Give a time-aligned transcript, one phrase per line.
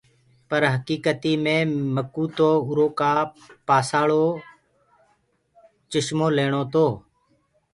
[0.49, 1.57] پر هڪيڪتي مي
[1.95, 3.11] مڪوُ تو اُرو ڪآ
[3.67, 4.23] پآسآݪو
[5.91, 6.87] ڪسمو ليڻتو۔